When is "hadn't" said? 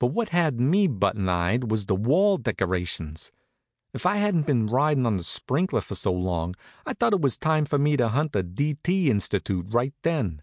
4.16-4.48